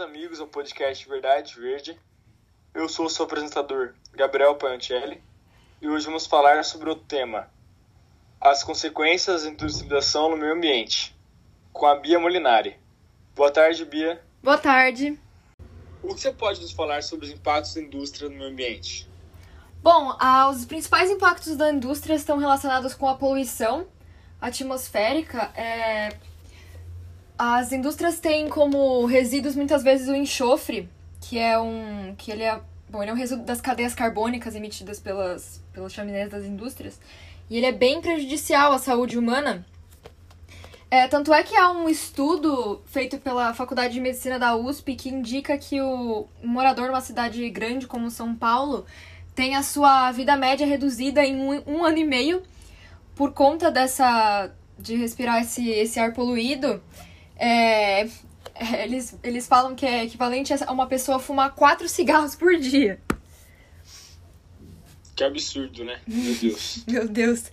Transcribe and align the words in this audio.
amigos 0.00 0.40
ao 0.40 0.46
podcast 0.46 1.06
Verdade 1.06 1.60
Verde. 1.60 1.98
Eu 2.72 2.88
sou 2.88 3.04
o 3.04 3.10
seu 3.10 3.26
apresentador, 3.26 3.94
Gabriel 4.14 4.54
Pantelli, 4.54 5.22
e 5.80 5.88
hoje 5.88 6.06
vamos 6.06 6.26
falar 6.26 6.64
sobre 6.64 6.88
o 6.88 6.96
tema 6.96 7.50
As 8.40 8.64
consequências 8.64 9.42
da 9.42 9.50
industrialização 9.50 10.30
no 10.30 10.38
meio 10.38 10.54
ambiente, 10.54 11.14
com 11.70 11.84
a 11.84 11.96
Bia 11.96 12.18
Molinari. 12.18 12.78
Boa 13.36 13.50
tarde, 13.50 13.84
Bia. 13.84 14.22
Boa 14.42 14.56
tarde. 14.56 15.18
O 16.02 16.14
que 16.14 16.20
você 16.20 16.32
pode 16.32 16.62
nos 16.62 16.72
falar 16.72 17.02
sobre 17.02 17.26
os 17.26 17.32
impactos 17.32 17.74
da 17.74 17.82
indústria 17.82 18.30
no 18.30 18.36
meio 18.36 18.50
ambiente? 18.50 19.06
Bom, 19.82 20.16
ah, 20.18 20.48
os 20.48 20.64
principais 20.64 21.10
impactos 21.10 21.58
da 21.58 21.70
indústria 21.70 22.14
estão 22.14 22.38
relacionados 22.38 22.94
com 22.94 23.06
a 23.06 23.16
poluição 23.16 23.86
atmosférica. 24.40 25.52
É, 25.54 26.16
as 27.42 27.72
indústrias 27.72 28.20
têm 28.20 28.50
como 28.50 29.06
resíduos 29.06 29.56
muitas 29.56 29.82
vezes 29.82 30.08
o 30.08 30.14
enxofre, 30.14 30.86
que 31.22 31.38
é 31.38 31.58
um. 31.58 32.14
que 32.18 32.30
ele 32.30 32.42
é. 32.42 32.60
Bom, 32.90 33.00
ele 33.00 33.10
é 33.10 33.14
um 33.14 33.16
resíduo 33.16 33.46
das 33.46 33.62
cadeias 33.62 33.94
carbônicas 33.94 34.54
emitidas 34.54 35.00
pelas, 35.00 35.64
pelas 35.72 35.90
chaminés 35.90 36.28
das 36.28 36.44
indústrias. 36.44 37.00
E 37.48 37.56
ele 37.56 37.64
é 37.64 37.72
bem 37.72 38.02
prejudicial 38.02 38.74
à 38.74 38.78
saúde 38.78 39.16
humana. 39.16 39.64
É, 40.90 41.08
tanto 41.08 41.32
é 41.32 41.42
que 41.42 41.56
há 41.56 41.70
um 41.70 41.88
estudo 41.88 42.82
feito 42.84 43.16
pela 43.16 43.54
Faculdade 43.54 43.94
de 43.94 44.00
Medicina 44.00 44.38
da 44.38 44.54
USP 44.54 44.94
que 44.94 45.08
indica 45.08 45.56
que 45.56 45.80
o 45.80 46.26
morador 46.44 46.86
de 46.86 46.90
uma 46.90 47.00
cidade 47.00 47.48
grande 47.48 47.86
como 47.86 48.10
São 48.10 48.34
Paulo 48.34 48.84
tem 49.34 49.56
a 49.56 49.62
sua 49.62 50.12
vida 50.12 50.36
média 50.36 50.66
reduzida 50.66 51.24
em 51.24 51.36
um, 51.40 51.62
um 51.66 51.84
ano 51.84 51.96
e 51.96 52.04
meio 52.04 52.42
por 53.14 53.32
conta 53.32 53.70
dessa 53.70 54.50
de 54.78 54.96
respirar 54.96 55.40
esse, 55.40 55.70
esse 55.70 55.98
ar 55.98 56.12
poluído 56.12 56.82
é, 57.40 58.06
eles, 58.84 59.18
eles 59.22 59.48
falam 59.48 59.74
que 59.74 59.86
é 59.86 60.04
equivalente 60.04 60.52
a 60.52 60.70
uma 60.70 60.86
pessoa 60.86 61.18
fumar 61.18 61.54
quatro 61.54 61.88
cigarros 61.88 62.36
por 62.36 62.54
dia. 62.56 63.00
Que 65.16 65.24
absurdo, 65.24 65.84
né? 65.84 65.98
Meu 66.06 66.34
Deus. 66.36 66.84
Meu 66.86 67.08
Deus. 67.08 67.50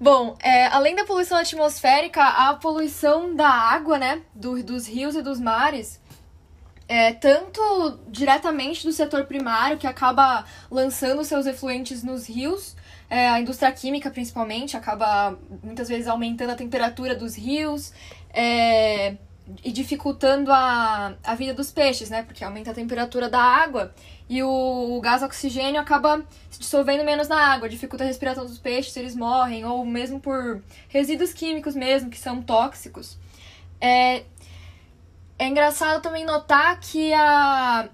Bom, 0.00 0.36
é, 0.42 0.66
além 0.66 0.94
da 0.94 1.04
poluição 1.04 1.38
atmosférica, 1.38 2.22
a 2.22 2.54
poluição 2.54 3.34
da 3.34 3.48
água, 3.48 3.98
né? 3.98 4.22
Do, 4.34 4.62
dos 4.62 4.86
rios 4.86 5.14
e 5.14 5.22
dos 5.22 5.38
mares. 5.38 6.00
É, 6.88 7.12
tanto 7.12 7.98
diretamente 8.08 8.86
do 8.86 8.92
setor 8.92 9.24
primário, 9.24 9.76
que 9.76 9.86
acaba 9.86 10.44
lançando 10.70 11.24
seus 11.24 11.44
efluentes 11.44 12.02
nos 12.02 12.28
rios, 12.28 12.76
é, 13.10 13.28
a 13.28 13.40
indústria 13.40 13.72
química 13.72 14.10
principalmente 14.10 14.76
acaba 14.76 15.36
muitas 15.62 15.88
vezes 15.88 16.06
aumentando 16.06 16.50
a 16.50 16.54
temperatura 16.54 17.14
dos 17.14 17.34
rios, 17.34 17.92
é, 18.32 19.16
e 19.62 19.70
dificultando 19.70 20.52
a, 20.52 21.14
a 21.22 21.34
vida 21.34 21.54
dos 21.54 21.70
peixes, 21.70 22.10
né? 22.10 22.22
Porque 22.22 22.44
aumenta 22.44 22.70
a 22.70 22.74
temperatura 22.74 23.28
da 23.28 23.40
água 23.40 23.94
e 24.28 24.42
o, 24.42 24.96
o 24.96 25.00
gás 25.00 25.22
oxigênio 25.22 25.80
acaba 25.80 26.24
se 26.50 26.58
dissolvendo 26.58 27.04
menos 27.04 27.28
na 27.28 27.36
água, 27.36 27.68
dificulta 27.68 28.02
a 28.02 28.06
respiração 28.06 28.44
dos 28.44 28.58
peixes, 28.58 28.96
eles 28.96 29.14
morrem, 29.14 29.64
ou 29.64 29.84
mesmo 29.84 30.18
por 30.18 30.62
resíduos 30.88 31.32
químicos 31.32 31.74
mesmo, 31.76 32.10
que 32.10 32.18
são 32.18 32.42
tóxicos. 32.42 33.16
É, 33.80 34.24
é 35.38 35.46
engraçado 35.46 36.02
também 36.02 36.24
notar 36.24 36.80
que 36.80 37.12
a 37.12 37.88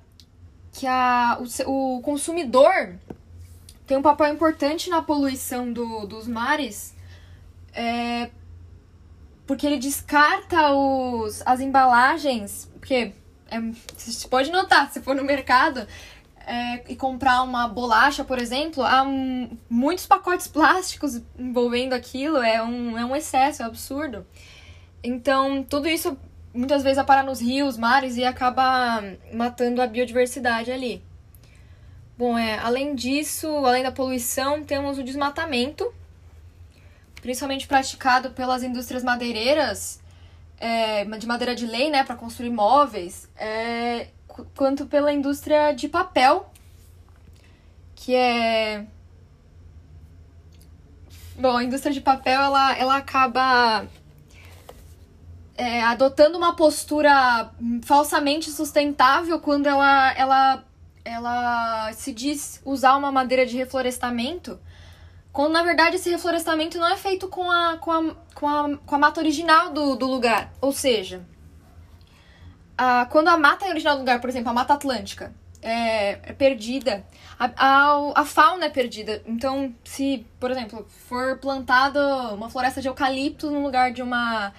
que 0.72 0.87
a, 0.87 1.39
o, 1.66 1.97
o 1.97 2.00
consumidor 2.00 2.94
tem 3.87 3.98
um 3.98 4.03
papel 4.03 4.33
importante 4.33 4.89
na 4.89 5.03
poluição 5.03 5.70
do, 5.70 6.06
dos 6.06 6.27
mares, 6.27 6.94
é, 7.75 8.31
porque 9.53 9.67
ele 9.67 9.77
descarta 9.77 10.72
os, 10.72 11.42
as 11.45 11.61
embalagens, 11.61 12.70
porque 12.72 13.12
é, 13.50 13.61
você 13.94 14.27
pode 14.27 14.50
notar, 14.50 14.91
se 14.91 15.03
for 15.03 15.14
no 15.14 15.22
mercado 15.22 15.87
é, 16.47 16.91
e 16.91 16.97
comprar 16.97 17.43
uma 17.43 17.69
bolacha, 17.69 18.25
por 18.25 18.38
exemplo, 18.38 18.82
há 18.82 19.03
um, 19.03 19.54
muitos 19.69 20.06
pacotes 20.06 20.49
plásticos 20.49 21.21
envolvendo 21.38 21.93
aquilo, 21.93 22.38
é 22.38 22.62
um, 22.62 22.97
é 22.97 23.04
um 23.04 23.15
excesso, 23.15 23.60
é 23.60 23.66
um 23.66 23.69
absurdo. 23.69 24.26
Então, 25.04 25.62
tudo 25.62 25.87
isso 25.87 26.16
muitas 26.55 26.82
vezes 26.82 26.97
vai 26.97 27.05
parar 27.05 27.22
nos 27.22 27.43
rios, 27.43 27.76
mares 27.76 28.16
e 28.16 28.25
acaba 28.25 29.05
matando 29.34 29.82
a 29.82 29.87
biodiversidade 29.87 30.72
ali. 30.72 31.05
Bom, 32.16 32.38
é, 32.38 32.59
além 32.59 32.94
disso, 32.94 33.49
além 33.66 33.82
da 33.82 33.93
poluição, 33.93 34.65
temos 34.65 34.97
o 34.97 35.05
desmatamento, 35.05 35.93
principalmente 37.22 37.69
praticado 37.69 38.31
pelas 38.31 38.65
indústrias 38.65 39.03
madeireiras, 39.05 40.03
é, 40.59 41.05
de 41.05 41.27
madeira 41.27 41.55
de 41.55 41.65
lei, 41.66 41.88
né, 41.88 42.05
para 42.05 42.16
construir 42.16 42.50
móveis, 42.50 43.28
é, 43.37 44.09
quanto 44.55 44.87
pela 44.87 45.12
indústria 45.12 45.72
de 45.72 45.88
papel, 45.88 46.50
que 47.94 48.15
é. 48.15 48.84
Bom, 51.38 51.56
a 51.56 51.65
indústria 51.65 51.93
de 51.93 52.00
papel 52.00 52.41
ela, 52.41 52.77
ela 52.77 52.97
acaba 52.97 53.87
é, 55.56 55.82
adotando 55.82 56.37
uma 56.37 56.55
postura 56.55 57.53
falsamente 57.82 58.50
sustentável 58.50 59.38
quando 59.41 59.66
ela, 59.66 60.12
ela, 60.15 60.65
ela 61.05 61.93
se 61.93 62.12
diz 62.12 62.61
usar 62.65 62.97
uma 62.97 63.12
madeira 63.12 63.47
de 63.47 63.56
reflorestamento 63.56 64.59
quando 65.32 65.53
na 65.53 65.62
verdade 65.62 65.97
esse 65.97 66.10
reflorestamento 66.10 66.78
não 66.78 66.88
é 66.88 66.97
feito 66.97 67.26
com 67.28 67.50
a, 67.50 67.78
com 67.78 67.91
a, 67.91 68.15
com 68.34 68.48
a, 68.48 68.76
com 68.76 68.94
a 68.94 68.98
mata 68.98 69.20
original 69.20 69.72
do, 69.72 69.97
do 69.97 70.06
lugar. 70.06 70.53
Ou 70.60 70.72
seja, 70.72 71.25
a, 72.76 73.06
quando 73.06 73.28
a 73.28 73.37
mata 73.37 73.66
original 73.66 73.94
do 73.94 74.00
lugar, 74.00 74.20
por 74.20 74.28
exemplo, 74.28 74.50
a 74.50 74.54
Mata 74.54 74.75
Atlântica, 74.75 75.32
é, 75.62 76.31
é 76.31 76.32
perdida, 76.32 77.06
a, 77.38 77.50
a, 77.56 78.20
a, 78.20 78.25
fauna 78.25 78.66
é 78.66 78.69
perdida. 78.69 79.22
Então, 79.26 79.75
se, 79.84 80.26
por 80.38 80.50
exemplo, 80.50 80.87
for 81.09 81.38
plantada 81.38 82.34
uma 82.34 82.50
floresta 82.50 82.81
de 82.81 82.88
eucalipto 82.88 83.50
no 83.50 83.62
lugar 83.62 83.93
de 83.93 84.03
uma 84.03 84.53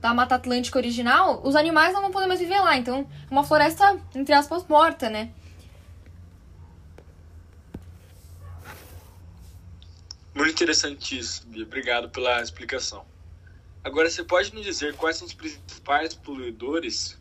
da 0.00 0.14
Mata 0.14 0.34
Atlântica 0.34 0.78
original, 0.78 1.40
os 1.44 1.56
animais 1.56 1.92
não 1.92 2.02
vão 2.02 2.10
poder 2.10 2.26
mais 2.26 2.38
viver 2.38 2.60
lá. 2.60 2.76
Então, 2.76 3.06
é 3.28 3.32
uma 3.32 3.42
floresta, 3.42 3.98
entre 4.14 4.34
aspas, 4.34 4.64
morta, 4.68 5.10
né? 5.10 5.30
Bia. 10.66 11.64
Obrigado 11.64 12.08
pela 12.08 12.40
explicação. 12.40 13.04
Agora, 13.82 14.08
você 14.08 14.24
pode 14.24 14.54
me 14.54 14.62
dizer 14.62 14.94
quais 14.96 15.16
são 15.16 15.26
os 15.26 15.34
principais 15.34 16.14
poluidores? 16.14 17.18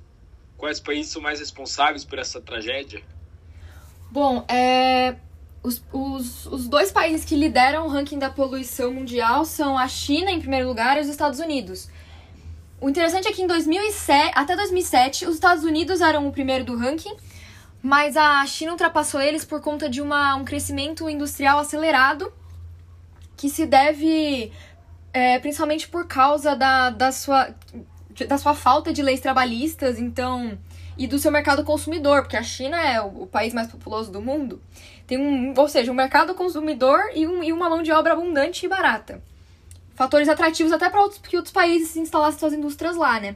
Quais 0.58 0.80
países 0.80 1.12
são 1.12 1.22
mais 1.22 1.40
responsáveis 1.40 2.06
por 2.06 2.18
essa 2.20 2.40
tragédia? 2.40 3.04
Bom, 4.10 4.46
é, 4.48 5.16
os, 5.62 5.84
os, 5.92 6.46
os 6.46 6.68
dois 6.68 6.92
países 6.92 7.26
que 7.26 7.36
lideram 7.36 7.86
o 7.86 7.90
ranking 7.90 8.18
da 8.18 8.30
poluição 8.30 8.94
mundial 8.94 9.44
são 9.44 9.78
a 9.78 9.88
China, 9.88 10.32
em 10.32 10.40
primeiro 10.40 10.68
lugar, 10.68 10.98
e 10.98 11.02
os 11.02 11.08
Estados 11.08 11.40
Unidos. 11.40 11.90
O 12.80 12.90
interessante 12.90 13.28
é 13.28 13.32
que 13.32 13.42
em 13.42 13.48
2007, 13.48 14.34
até 14.36 14.56
2007, 14.56 15.26
os 15.26 15.36
Estados 15.36 15.64
Unidos 15.64 16.00
eram 16.00 16.28
o 16.28 16.32
primeiro 16.32 16.64
do 16.64 16.78
ranking, 16.78 17.16
mas 17.82 18.16
a 18.16 18.46
China 18.46 18.72
ultrapassou 18.72 19.20
eles 19.20 19.44
por 19.44 19.62
conta 19.62 19.90
de 19.90 20.02
uma, 20.02 20.36
um 20.36 20.46
crescimento 20.46 21.10
industrial 21.10 21.60
acelerado 21.60 22.32
que 23.44 23.50
se 23.50 23.66
deve 23.66 24.54
é, 25.12 25.38
principalmente 25.38 25.90
por 25.90 26.08
causa 26.08 26.56
da, 26.56 26.90
da, 26.90 27.12
sua, 27.12 27.54
da 28.26 28.38
sua 28.38 28.56
falta 28.56 28.94
de 28.94 29.02
leis 29.02 29.20
trabalhistas, 29.20 30.00
então, 30.00 30.58
e 30.98 31.06
do 31.06 31.20
seu 31.20 31.30
mercado 31.30 31.62
consumidor, 31.66 32.22
porque 32.22 32.38
a 32.38 32.42
China 32.42 32.80
é 32.80 33.02
o, 33.02 33.28
país 33.28 33.54
mais 33.54 33.68
populoso 33.68 34.10
do 34.10 34.22
mundo. 34.22 34.62
Tem 35.06 35.18
um, 35.18 35.54
ou 35.58 35.68
seja, 35.68 35.92
um 35.92 35.94
mercado 35.94 36.34
consumidor 36.36 37.02
e, 37.14 37.28
um, 37.28 37.44
e 37.44 37.52
uma 37.52 37.70
mão 37.70 37.84
de 37.84 37.92
obra 37.92 38.14
abundante 38.14 38.66
e 38.66 38.70
barata. 38.70 39.22
Fatores 39.94 40.30
atrativos 40.30 40.72
até 40.72 40.90
para 40.90 41.02
outros, 41.02 41.20
que 41.20 41.36
outros 41.36 41.54
países 41.54 41.98
instalassem 41.98 42.40
suas 42.40 42.54
indústrias 42.54 42.96
lá, 42.96 43.20
né? 43.20 43.36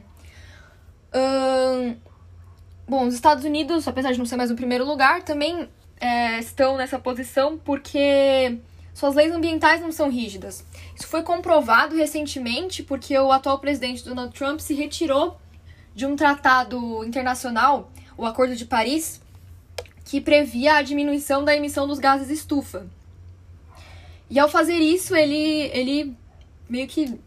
Bom, 2.88 3.06
os 3.06 3.12
Estados 3.12 3.44
Unidos, 3.44 3.86
apesar 3.86 4.12
de 4.12 4.18
não 4.18 4.24
ser 4.24 4.36
mais 4.36 4.50
o 4.50 4.54
primeiro 4.56 4.86
lugar, 4.86 5.20
também 5.20 5.68
é, 6.00 6.38
estão 6.38 6.78
nessa 6.78 6.98
posição 6.98 7.58
porque 7.58 8.58
suas 8.98 9.14
leis 9.14 9.32
ambientais 9.32 9.80
não 9.80 9.92
são 9.92 10.10
rígidas. 10.10 10.64
Isso 10.96 11.06
foi 11.06 11.22
comprovado 11.22 11.94
recentemente 11.94 12.82
porque 12.82 13.16
o 13.16 13.30
atual 13.30 13.60
presidente 13.60 14.04
Donald 14.04 14.34
Trump 14.36 14.58
se 14.58 14.74
retirou 14.74 15.38
de 15.94 16.04
um 16.04 16.16
tratado 16.16 17.04
internacional, 17.04 17.92
o 18.16 18.26
Acordo 18.26 18.56
de 18.56 18.64
Paris, 18.64 19.20
que 20.04 20.20
previa 20.20 20.74
a 20.74 20.82
diminuição 20.82 21.44
da 21.44 21.54
emissão 21.54 21.86
dos 21.86 22.00
gases 22.00 22.28
estufa. 22.28 22.88
E 24.28 24.36
ao 24.36 24.48
fazer 24.48 24.78
isso, 24.78 25.14
ele, 25.14 25.70
ele 25.72 26.16
meio 26.68 26.88
que 26.88 27.20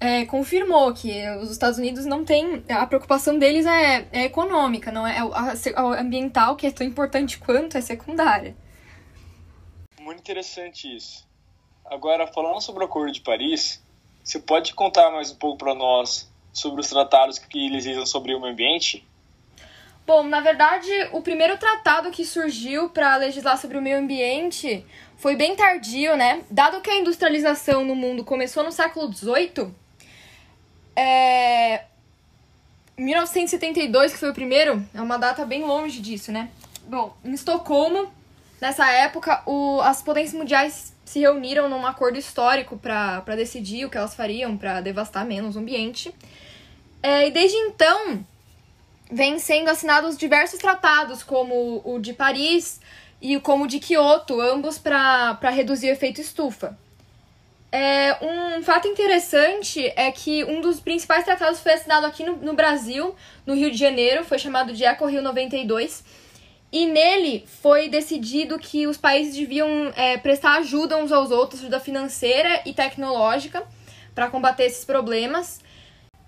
é, 0.00 0.24
confirmou 0.24 0.94
que 0.94 1.12
os 1.42 1.50
Estados 1.50 1.78
Unidos 1.78 2.06
não 2.06 2.24
têm. 2.24 2.64
A 2.66 2.86
preocupação 2.86 3.38
deles 3.38 3.66
é, 3.66 4.08
é 4.10 4.24
econômica, 4.24 4.90
não 4.90 5.06
é 5.06 5.18
a 5.18 6.00
ambiental, 6.00 6.56
que 6.56 6.66
é 6.66 6.70
tão 6.70 6.86
importante 6.86 7.38
quanto, 7.38 7.76
é 7.76 7.82
secundária 7.82 8.56
muito 10.08 10.20
interessante 10.20 10.96
isso. 10.96 11.28
Agora, 11.84 12.26
falando 12.26 12.62
sobre 12.62 12.82
o 12.82 12.86
Acordo 12.86 13.12
de 13.12 13.20
Paris, 13.20 13.82
você 14.24 14.38
pode 14.38 14.72
contar 14.72 15.10
mais 15.10 15.30
um 15.30 15.36
pouco 15.36 15.58
para 15.58 15.74
nós 15.74 16.26
sobre 16.50 16.80
os 16.80 16.88
tratados 16.88 17.38
que 17.38 17.66
eles 17.66 17.84
dizem 17.84 18.06
sobre 18.06 18.34
o 18.34 18.40
meio 18.40 18.54
ambiente? 18.54 19.06
Bom, 20.06 20.22
na 20.22 20.40
verdade, 20.40 20.90
o 21.12 21.20
primeiro 21.20 21.58
tratado 21.58 22.10
que 22.10 22.24
surgiu 22.24 22.88
para 22.88 23.16
legislar 23.16 23.58
sobre 23.58 23.76
o 23.76 23.82
meio 23.82 23.98
ambiente 23.98 24.82
foi 25.18 25.36
bem 25.36 25.54
tardio, 25.54 26.16
né? 26.16 26.42
Dado 26.50 26.80
que 26.80 26.88
a 26.88 26.96
industrialização 26.96 27.84
no 27.84 27.94
mundo 27.94 28.24
começou 28.24 28.64
no 28.64 28.72
século 28.72 29.12
XVIII, 29.12 29.74
é... 30.96 31.84
1972, 32.96 34.14
que 34.14 34.18
foi 34.18 34.30
o 34.30 34.34
primeiro, 34.34 34.82
é 34.94 35.02
uma 35.02 35.18
data 35.18 35.44
bem 35.44 35.64
longe 35.64 36.00
disso, 36.00 36.32
né? 36.32 36.50
Bom, 36.88 37.14
em 37.22 37.34
Estocolmo, 37.34 38.10
nessa 38.60 38.90
época, 38.90 39.42
o... 39.46 39.80
as 39.80 40.02
potências 40.02 40.34
mundiais 40.34 40.94
se 41.04 41.20
reuniram 41.20 41.68
num 41.68 41.86
acordo 41.86 42.18
histórico 42.18 42.76
para 42.76 43.34
decidir 43.34 43.86
o 43.86 43.90
que 43.90 43.96
elas 43.96 44.14
fariam 44.14 44.56
para 44.56 44.80
devastar 44.80 45.24
menos 45.24 45.56
o 45.56 45.58
ambiente. 45.58 46.14
É, 47.02 47.28
e 47.28 47.30
desde 47.30 47.56
então, 47.56 48.24
vêm 49.10 49.38
sendo 49.38 49.70
assinados 49.70 50.16
diversos 50.16 50.58
tratados, 50.58 51.22
como 51.22 51.80
o 51.84 51.98
de 51.98 52.12
Paris 52.12 52.80
e 53.20 53.38
como 53.40 53.64
o 53.64 53.66
de 53.66 53.78
Kyoto, 53.78 54.40
ambos 54.40 54.78
para 54.78 55.50
reduzir 55.50 55.88
o 55.88 55.92
efeito 55.92 56.20
estufa. 56.20 56.78
É, 57.70 58.16
um 58.22 58.62
fato 58.62 58.88
interessante 58.88 59.92
é 59.94 60.10
que 60.10 60.42
um 60.44 60.60
dos 60.60 60.80
principais 60.80 61.24
tratados 61.24 61.60
foi 61.60 61.74
assinado 61.74 62.06
aqui 62.06 62.24
no, 62.24 62.36
no 62.36 62.54
Brasil, 62.54 63.14
no 63.46 63.54
Rio 63.54 63.70
de 63.70 63.76
Janeiro, 63.76 64.24
foi 64.24 64.38
chamado 64.38 64.72
de 64.72 64.84
Eco 64.84 65.06
Rio 65.06 65.20
92, 65.20 66.02
e 66.70 66.86
nele 66.86 67.46
foi 67.46 67.88
decidido 67.88 68.58
que 68.58 68.86
os 68.86 68.96
países 68.96 69.34
deviam 69.34 69.92
é, 69.96 70.18
prestar 70.18 70.58
ajuda 70.58 70.96
uns 70.96 71.10
aos 71.10 71.30
outros, 71.30 71.60
ajuda 71.60 71.80
financeira 71.80 72.62
e 72.66 72.74
tecnológica, 72.74 73.66
para 74.14 74.28
combater 74.28 74.64
esses 74.64 74.84
problemas 74.84 75.60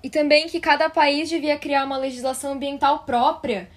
e 0.02 0.08
também 0.08 0.46
que 0.46 0.60
cada 0.60 0.88
país 0.88 1.28
devia 1.28 1.58
criar 1.58 1.84
uma 1.84 1.98
legislação 1.98 2.52
ambiental 2.52 3.00
própria. 3.00 3.68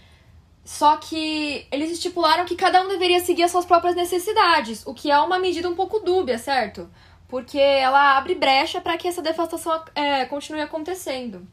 Só 0.64 0.96
que 0.96 1.68
eles 1.70 1.92
estipularam 1.92 2.46
que 2.46 2.56
cada 2.56 2.82
um 2.82 2.88
deveria 2.88 3.20
seguir 3.20 3.44
as 3.44 3.52
suas 3.52 3.66
próprias 3.66 3.96
necessidades, 3.96 4.86
o 4.86 4.94
que 4.94 5.12
é 5.12 5.20
uma 5.20 5.38
medida 5.38 5.70
um 5.70 5.76
pouco 5.76 6.00
dúbia, 6.00 6.38
certo? 6.38 6.90
Porque 7.28 7.60
ela 7.60 8.18
abre 8.18 8.36
brecha 8.36 8.80
para 8.80 8.98
que 8.98 9.08
essa 9.08 9.22
devastação 9.22 9.84
é, 9.94 10.24
continue 10.26 10.62
acontecendo. 10.62 11.46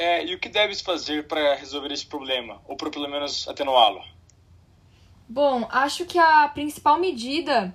É, 0.00 0.24
e 0.24 0.34
o 0.34 0.38
que 0.38 0.48
deves 0.48 0.80
fazer 0.80 1.28
para 1.28 1.54
resolver 1.56 1.92
esse 1.92 2.06
problema, 2.06 2.62
ou 2.66 2.74
por 2.74 2.90
pelo 2.90 3.06
menos 3.06 3.46
atenuá-lo? 3.46 4.02
Bom, 5.28 5.68
acho 5.70 6.06
que 6.06 6.18
a 6.18 6.48
principal 6.48 6.98
medida 6.98 7.74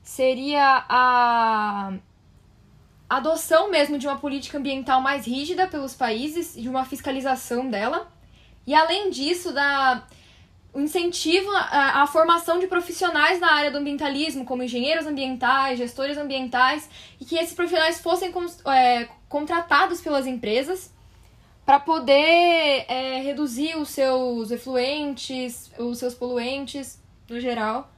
seria 0.00 0.86
a 0.88 1.94
adoção 3.10 3.72
mesmo 3.72 3.98
de 3.98 4.06
uma 4.06 4.16
política 4.16 4.56
ambiental 4.56 5.00
mais 5.00 5.26
rígida 5.26 5.66
pelos 5.66 5.94
países, 5.94 6.54
de 6.54 6.68
uma 6.68 6.84
fiscalização 6.84 7.68
dela. 7.68 8.06
E 8.64 8.72
além 8.72 9.10
disso, 9.10 9.52
da 9.52 10.06
o 10.72 10.80
incentivo 10.80 11.50
à, 11.50 12.02
à, 12.02 12.06
formação 12.06 12.60
de 12.60 12.68
profissionais 12.68 13.40
na 13.40 13.52
área 13.52 13.72
do 13.72 13.78
ambientalismo, 13.78 14.44
como 14.44 14.62
engenheiros 14.62 15.06
ambientais, 15.06 15.76
gestores 15.76 16.16
ambientais, 16.16 16.88
e 17.20 17.24
que 17.24 17.34
esses 17.34 17.52
profissionais 17.52 18.00
fossem 18.00 18.32
é, 18.68 19.08
contratados 19.28 20.00
pelas 20.00 20.24
empresas 20.24 20.93
para 21.64 21.80
poder 21.80 22.84
é, 22.88 23.20
reduzir 23.20 23.76
os 23.76 23.88
seus 23.88 24.50
efluentes, 24.50 25.70
os 25.78 25.98
seus 25.98 26.14
poluentes 26.14 27.02
no 27.28 27.40
geral. 27.40 27.90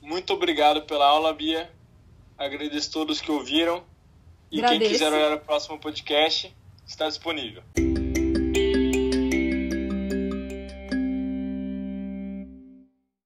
Muito 0.00 0.32
obrigado 0.32 0.82
pela 0.82 1.06
aula, 1.06 1.32
Bia. 1.32 1.70
Agradeço 2.36 2.90
a 2.90 2.92
todos 2.92 3.20
que 3.20 3.30
ouviram. 3.30 3.82
E 4.50 4.58
Agradeço. 4.58 4.80
quem 4.80 4.90
quiser 4.90 5.12
olhar 5.12 5.32
o 5.32 5.40
próximo 5.40 5.78
podcast, 5.78 6.54
está 6.86 7.08
disponível. 7.08 7.62